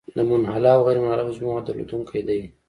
[0.15, 2.41] د منحله او غیرمنحله عضوي موادو درلودونکی دی.